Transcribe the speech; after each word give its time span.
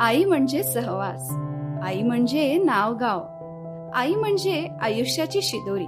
आई 0.00 0.24
म्हणजे 0.24 0.62
सहवास. 0.62 1.30
आई 1.82 2.02
म्हणजे 2.02 2.58
नावगाव. 2.64 3.20
आई 3.94 4.14
म्हणजे 4.14 4.68
आयुष्याची 4.82 5.42
शिदोरी. 5.42 5.86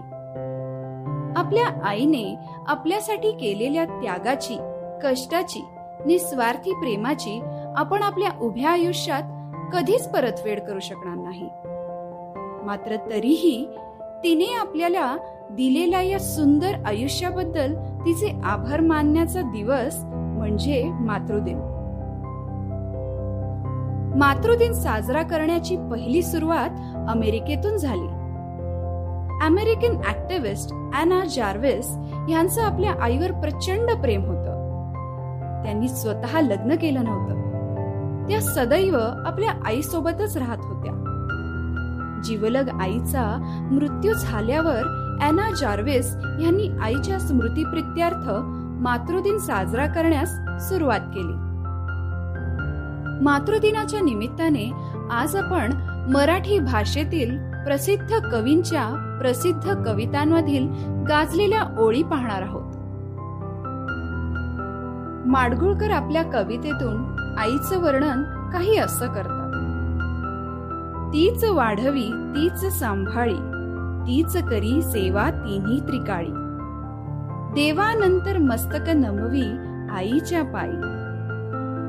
आपल्या 1.37 1.89
आईने 1.89 2.37
आपल्यासाठी 2.67 3.33
केलेल्या 3.33 3.85
त्यागाची 3.85 4.59
कष्टाची 5.03 5.65
निस्वार्थी 6.07 6.73
प्रेमाची 6.73 7.41
आपण 7.77 8.03
आपल्या 8.03 8.31
उभ्या 8.41 8.71
आयुष्यात 8.71 9.23
कधीच 9.73 10.09
परतफेड 10.09 10.61
करू 10.61 10.81
शकणार 10.81 11.17
नाही. 11.17 11.49
मात्र 12.67 12.97
तरीही 12.97 13.69
तिने 14.23 14.55
आपल्याला 14.55 15.17
दिलेल्या 15.51 16.01
या 16.01 16.19
सुंदर 16.19 16.73
आयुष्याबद्दल 16.87 17.75
तिचे 17.75 18.41
आभार 18.45 18.81
मानण्याचा 18.81 19.41
दिवस 19.41 19.97
म्हणजे 20.05 20.91
मातृदिन. 21.01 21.78
मातृदिन 24.19 24.73
साजरा 24.73 25.23
करण्याची 25.23 25.77
पहिली 25.77 26.23
सुरुवात 26.23 26.71
अमेरिकेतून 27.09 27.77
झाली. 27.77 28.09
अमेरिकन 29.47 29.97
ऍक्टिव्हिस्ट 30.09 30.73
अॅना 30.73 31.25
जार्विस 31.37 31.97
यांचं 32.29 32.63
आपल्या 32.63 32.93
आईवर 33.03 33.31
प्रचंड 33.33 34.01
प्रेम 34.01 34.25
होतं. 34.25 34.51
त्यांनी 35.65 35.89
स्वतः 35.89 36.41
लग्न 36.41 36.75
केलं 36.75 37.05
नव्हतं. 37.05 37.35
त्या 38.29 38.41
सदैव 38.41 38.99
आपल्या 39.01 39.51
आईसोबतच 39.67 40.37
राहत 40.37 40.59
होत्या. 40.59 40.93
जीवलग 42.25 42.69
आईचा 42.69 43.39
मृत्यू 43.73 44.13
झाल्यावर 44.13 45.17
अॅना 45.21 45.51
जार्विस 45.51 46.15
यांनी 46.41 46.79
आईच्या 46.83 47.19
स्मृतीप्रित्यर्थ 47.19 48.31
मातृदिन 48.83 49.39
साजरा 49.39 49.87
करण्यास 49.87 50.31
सुरुवात 50.69 51.01
केली. 51.01 51.48
मातृदिनाच्या 53.23 54.01
निमित्ताने 54.01 54.73
आज 55.11 55.37
आपण 55.37 55.73
मराठी 56.13 56.59
भाषेतील 56.59 57.39
प्रसिद्ध 57.65 58.19
कवींच्या 58.33 59.19
प्रसिद्ध 59.21 59.75
कवितांमधील 59.87 60.69
गाजलेल्या 61.09 61.63
ओळी 61.79 62.03
पाहणार 62.03 62.43
आहोत. 62.43 62.77
माडगुळकर 65.29 65.91
आपल्या 65.91 66.23
कवितेतून 66.23 67.17
आईचं 67.39 67.83
वर्णन 67.83 68.51
काही 68.51 68.77
असं 68.77 69.07
करतात. 69.07 69.49
तीच 71.13 71.45
वाढवी 71.45 72.11
तीच 72.37 72.79
सांभाळी 72.79 73.37
तीच 74.07 74.37
करी 74.37 74.83
सेवा 74.83 75.31
तिन्ही 75.31 75.81
त्रिकाळी. 75.81 76.33
देवानंतर 77.55 78.39
मस्तक 78.39 78.89
नमवी 78.89 79.47
आईच्या 79.91 80.43
पायी. 80.43 80.98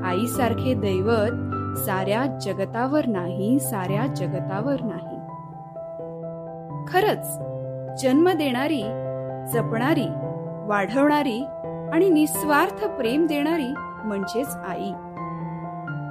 आईसारखे 0.06 0.74
दैवत 0.74 1.50
साऱ्या 1.78 2.26
जगतावर 2.26 3.06
नाही 3.06 3.60
साऱ्या 3.60 4.06
जगतावर 4.08 4.76
नाही. 4.82 5.20
खरच 6.88 7.40
जन्म 8.02 8.30
देणारी 8.30 8.84
जपणारी 9.54 10.08
वाढवणारी 10.68 11.44
आणि 11.94 12.10
निस्वार्थ 12.10 12.86
प्रेम 12.86 13.28
देणारी 13.28 13.74
म्हणजेच 13.78 14.56
आई. 14.68 14.92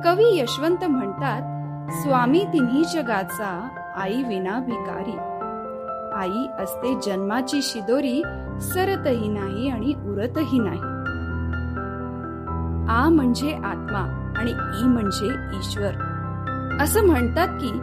कवी 0.04 0.38
यशवंत 0.38 0.84
म्हणतात 0.84 1.42
स्वामी 1.92 2.44
तिन्ही 2.52 2.84
जगाचा 2.84 3.68
आई 3.96 4.22
विना 4.22 4.58
भिकारी. 4.58 5.18
आई 6.14 6.62
असते 6.62 6.94
जन्माची 7.02 7.62
शिदोरी 7.62 8.22
सरतही 8.60 9.28
नाही 9.28 9.68
आणि 9.68 9.94
उरतही 10.10 10.58
नाही. 10.58 10.80
आ 12.88 13.08
म्हणजे 13.08 13.52
आत्मा 13.52 14.32
आणि 14.36 14.50
ई 14.50 14.84
म्हणजे 14.84 15.56
ईश्वर. 15.58 15.90
असं 16.80 17.06
म्हणतात 17.06 17.48
की 17.48 17.80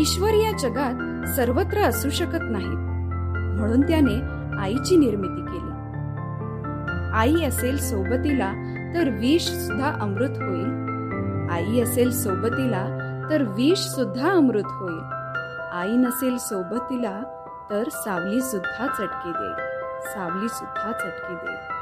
ईश्वर 0.00 0.28
या 0.28 0.56
जगात 0.58 1.28
सर्वत्र 1.28 1.78
असू 1.78 2.10
शकत 2.10 2.38
नाहीत. 2.42 2.88
म्हणून 3.58 3.80
त्याने 3.80 4.38
आईची 4.60 4.96
निर्मिती 4.96 5.40
केली. 5.40 5.68
आई 7.14 7.48
असेल 7.48 7.78
सोबतीला 7.78 8.52
तर 8.94 9.08
विष 9.08 9.42
सुद्धा 9.42 9.92
अमृत 10.00 10.30
होईल. 10.30 10.88
आई 11.50 11.80
असेल 11.80 12.10
सोबतीला 12.10 12.86
तर 13.30 13.42
विष 13.42 13.78
सुद्धा 13.78 14.30
अमृत 14.30 14.64
होईल. 14.66 15.12
आई 15.72 15.96
नसेल 15.96 16.36
सोबतीला 16.38 17.20
तर 17.70 17.82
सावली 17.90 18.40
सुद्धा 18.40 18.86
चटके 18.86 19.32
देईल. 19.32 19.54
सावली 20.14 20.48
सुद्धा 20.48 20.92
चटके 20.92 21.34
देईल. 21.34 21.77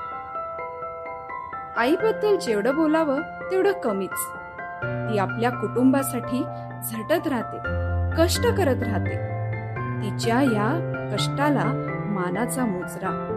आईबद्दल 1.76 2.36
जेवढं 2.36 2.76
बोलावं 2.76 3.22
तेवढं 3.22 3.72
कमीच. 3.72 4.26
ती 4.82 5.18
आपल्या 5.18 5.50
कुटुंबासाठी 5.50 6.38
झटत 6.88 7.26
राहते 7.26 7.58
कष्ट 8.18 8.42
करत 8.42 8.82
राहते. 8.82 9.16
तिच्या 10.02 10.42
या 10.42 10.92
कष्टाला 11.12 11.64
मानाचा 12.06 12.64
मोजरा. 12.64 13.32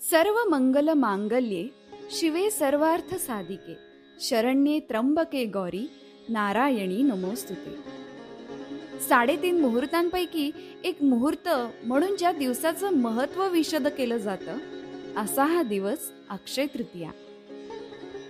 सर्व 0.00 0.50
मंगल 0.50 0.88
मांगल्ये 0.88 1.68
शिवे 2.10 2.50
सर्वार्थ 2.50 3.14
साधिके. 3.14 3.78
शरण्ये 4.20 4.78
त्र्यंबके 4.78 5.44
गौरी 5.44 5.90
नारायणी 6.28 7.02
नमोस्तुते. 7.02 7.99
साडेतीन 9.08 9.60
मुहूर्तांपैकी 9.60 10.50
एक 10.84 11.02
मुहूर्त 11.02 11.48
म्हणून 11.84 12.16
ज्या 12.16 12.32
दिवसाचं 12.32 12.90
महत्त्व 12.90 13.48
विशद 13.48 13.86
केलं 13.86 14.16
जातं 14.16 14.58
असा 15.16 15.44
हा 15.44 15.62
दिवस 15.62 15.98
अक्षय 16.30 16.66
तृतीया. 16.66 17.10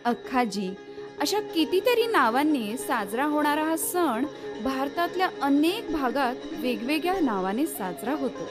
अख्खाजी 0.04 0.70
अशा 1.20 1.40
कितीतरी 1.40 2.06
नावांनी 2.06 2.76
साजरा 2.78 3.24
होणारा 3.24 3.64
हा 3.64 3.76
सण 3.76 4.24
भारतातल्या 4.64 5.28
अनेक 5.42 5.90
भागात 5.92 6.34
वेगवेगळ्या 6.52 7.20
नावाने 7.20 7.66
साजरा 7.66 8.14
होतो. 8.14 8.48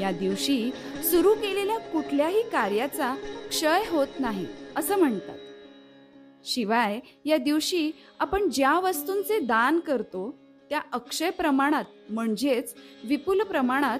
या 0.00 0.10
दिवशी 0.10 0.70
सुरू 1.10 1.34
केलेल्या 1.34 1.78
कुठल्याही 1.78 2.42
कार्याचा 2.42 3.14
क्षय 3.48 3.82
होत 3.88 4.20
नाही 4.20 4.46
असं 4.76 4.98
म्हणतात. 4.98 5.38
शिवाय 6.44 7.00
या 7.24 7.36
दिवशी 7.36 7.90
आपण 8.20 8.48
ज्या 8.48 8.78
वस्तूंचे 8.80 9.38
दान 9.38 9.80
करतो 9.80 10.45
त्या 10.70 10.80
अक्षय 10.92 11.30
प्रमाणात 11.30 11.84
म्हणजेच 12.10 12.74
विपुल 13.04 13.42
प्रमाणात 13.42 13.98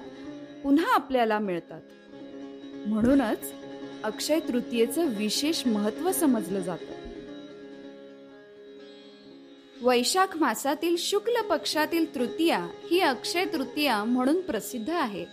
पुन्हा 0.63 0.95
आपल्याला 0.95 1.39
मिळतात. 1.39 1.81
म्हणूनच 2.87 3.53
अक्षय 4.03 4.39
तृतीयेचं 4.39 5.05
विशेष 5.05 5.67
महत्त्व 5.67 6.11
समजलं 6.11 6.59
जातं. 6.59 6.93
वैशाख 9.81 10.37
मासातील 10.37 10.95
शुक्ल 10.99 11.41
पक्षातील 11.41 12.15
तृतीया 12.15 12.67
ही 12.91 12.99
अक्षय 12.99 13.45
तृतीया 13.45 14.03
म्हणून 14.03 14.41
प्रसिद्ध 14.41 14.89
आहे. 14.89 15.25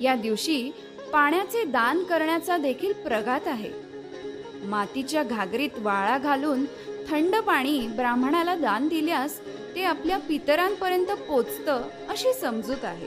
या 0.00 0.14
दिवशी 0.14 0.70
पाण्याचे 1.12 1.64
दान 1.64 2.04
करण्याचा 2.04 2.58
देखील 2.58 2.92
प्रघात 2.92 3.46
आहे. 3.46 3.72
मातीच्या 4.64 5.22
घागरीत 5.22 5.70
वाळा 5.78 6.18
घालून 6.18 6.64
थंड 7.08 7.36
पाणी 7.36 7.88
ब्राह्मणाला 7.88 8.56
दान 8.56 8.88
दिल्यास 8.88 9.40
ते 9.74 9.82
आपल्या 9.82 10.18
पितरांपर्यंत 10.18 11.06
पोचतं 11.06 11.82
अशी 12.08 12.32
समजूत 12.32 12.84
आहे. 12.84 13.06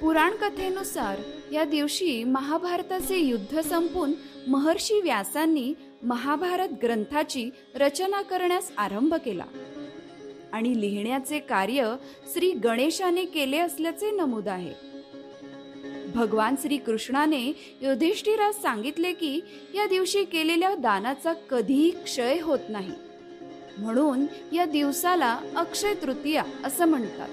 पुराण 0.00 0.32
कथेनुसार 0.32 1.20
या 1.52 1.64
दिवशी 1.64 2.24
महाभारताचे 2.24 3.18
युद्ध 3.18 3.60
संपून 3.60 4.12
महर्षी 4.46 5.00
व्यासांनी 5.00 5.74
महाभारत 6.02 6.68
ग्रंथाची 6.82 7.50
रचना 7.74 8.22
करण्यास 8.22 8.72
आरंभ 8.78 9.14
केला. 9.14 9.44
आणि 10.52 10.80
लिहिण्याचे 10.80 11.38
कार्य 11.38 11.96
श्री 12.32 12.52
गणेशाने 12.52 13.24
केले 13.24 13.58
असल्याचे 13.58 14.10
नमूद 14.10 14.48
आहे. 14.48 14.72
भगवान 16.14 16.54
श्री 16.62 16.76
कृष्णाने 16.76 17.76
युधिष्ठिरास 17.82 18.62
सांगितले 18.62 19.12
की 19.12 19.40
या 19.74 19.86
दिवशी 19.86 20.24
केलेल्या 20.24 20.74
दानाचा 20.74 21.32
कधीही 21.32 21.90
क्षय 21.90 22.40
होत 22.40 22.58
नाही. 22.68 22.92
म्हणून 23.78 24.26
या 24.52 24.64
दिवसाला 24.64 25.38
अक्षय 25.56 25.94
तृतीया 25.94 26.44
असं 26.64 26.86
म्हणतात. 26.86 27.28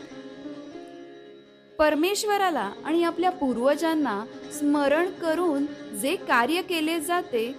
परमेश्वराला 1.80 2.72
आणि 2.84 3.04
आपल्या 3.04 3.30
पूर्वजांना 3.30 4.26
स्मरण 4.52 5.12
करून 5.12 5.66
जे 5.98 6.16
कार्य 6.16 6.62
केले 6.62 7.00
जाते 7.00 7.56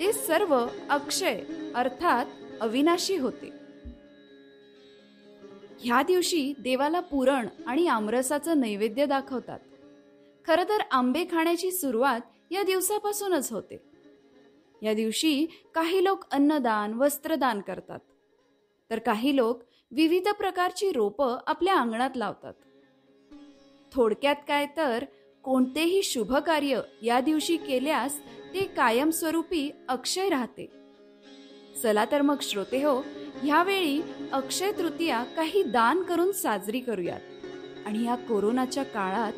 ते 0.00 0.12
सर्व 0.12 0.66
अक्षय 0.90 1.40
अर्थात 1.74 2.26
अविनाशी 2.60 3.16
होते. 3.16 3.52
ह्या 5.80 6.02
दिवशी 6.02 6.54
देवाला 6.58 7.00
पुरण 7.00 7.46
आणि 7.66 7.86
आमरसाचं 7.86 8.60
नैवेद्य 8.60 9.06
दाखवतात. 9.06 9.58
खरं 10.46 10.62
तर 10.62 10.78
आंबे 10.90 11.24
खाण्याची 11.24 11.70
सुरुवात 11.70 12.20
या 12.50 12.62
दिवसापासूनच 12.62 13.52
होते. 13.52 13.82
या 14.82 14.94
दिवशी 14.94 15.46
काही 15.74 16.04
लोक 16.04 16.24
अन्नदान 16.30 16.94
वस्त्रदान 16.94 17.60
करतात. 17.60 17.98
तर 18.90 18.98
काही 18.98 19.36
लोक 19.36 19.62
विविध 19.90 20.28
प्रकारची 20.28 20.92
रोपं 20.92 21.36
आपल्या 21.46 21.74
अंगणात 21.74 22.10
लावतात. 22.16 22.52
थोडक्यात 23.92 24.36
काय 24.48 24.66
तर 24.76 25.04
कोणतेही 25.42 26.02
शुभ 26.02 26.36
कार्य 26.36 26.80
या 27.02 27.20
दिवशी 27.20 27.56
केल्यास 27.56 28.18
ते 28.54 28.64
कायमस्वरूपी 28.64 29.70
अक्षय 29.88 30.28
राहते. 30.28 30.70
चला 31.82 32.04
तर 32.04 32.22
मग 32.22 32.36
श्रोते 32.42 32.82
हो 32.82 33.02
ह्यावेळी 33.42 34.02
अक्षय 34.32 34.72
तृतीया 34.72 35.24
काही 35.24 35.62
दान 35.62 36.02
करून 36.02 36.32
साजरी 36.32 36.80
करूयात 36.80 37.20
आणि 37.86 38.04
या 38.04 38.14
कोरोनाच्या 38.14 38.82
काळात 38.82 39.32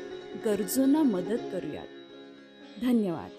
गरजूंना 0.45 1.03
मदत 1.03 1.39
करूयात. 1.53 1.87
धन्यवाद. 2.81 3.31